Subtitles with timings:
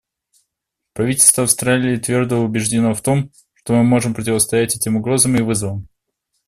[0.93, 5.87] Правительство Австралии твердо убеждено в том, что мы можем противостоять этим угрозам и вызовам.